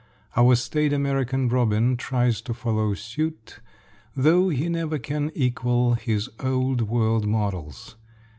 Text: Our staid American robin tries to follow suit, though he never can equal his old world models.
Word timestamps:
Our 0.35 0.55
staid 0.55 0.93
American 0.93 1.47
robin 1.47 1.95
tries 1.95 2.41
to 2.49 2.55
follow 2.55 2.95
suit, 2.95 3.59
though 4.15 4.49
he 4.49 4.67
never 4.67 4.97
can 4.97 5.29
equal 5.35 5.93
his 5.93 6.27
old 6.39 6.81
world 6.81 7.27
models. 7.27 7.97